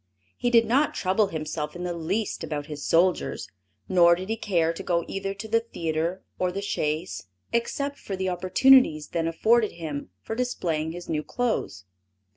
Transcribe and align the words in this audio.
He 0.35 0.49
did 0.49 0.65
not 0.65 0.95
trouble 0.95 1.27
himself 1.27 1.75
in 1.75 1.83
the 1.83 1.93
least 1.93 2.43
about 2.43 2.65
his 2.65 2.83
soldiers; 2.83 3.47
nor 3.87 4.15
did 4.15 4.29
he 4.29 4.35
care 4.35 4.73
to 4.73 4.81
go 4.81 5.05
either 5.07 5.35
to 5.35 5.47
the 5.47 5.59
theatre 5.59 6.23
or 6.39 6.51
the 6.51 6.63
chase, 6.63 7.27
except 7.53 7.99
for 7.99 8.15
the 8.15 8.27
opportunities 8.27 9.09
then 9.09 9.27
afforded 9.27 9.73
him 9.73 10.09
for 10.23 10.33
displaying 10.33 10.91
his 10.91 11.07
new 11.07 11.21
clothes. 11.21 11.85